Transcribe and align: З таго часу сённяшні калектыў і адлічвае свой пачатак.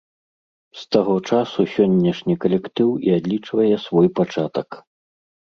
З 0.79 0.85
таго 0.95 1.17
часу 1.31 1.65
сённяшні 1.73 2.35
калектыў 2.47 2.89
і 3.09 3.15
адлічвае 3.19 3.69
свой 3.85 4.07
пачатак. 4.23 4.67